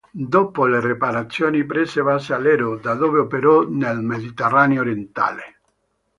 Dopo 0.33 0.65
le 0.65 0.79
riparazioni 0.83 1.63
prese 1.63 2.01
base 2.01 2.33
a 2.33 2.39
Lero, 2.39 2.75
da 2.77 2.95
dove 2.95 3.19
operò 3.19 3.67
nel 3.69 3.99
Mediterraneo 3.99 4.81
Orientale. 4.81 5.59